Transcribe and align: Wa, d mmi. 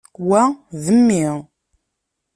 Wa, 0.29 0.43
d 0.83 0.85
mmi. 0.99 1.21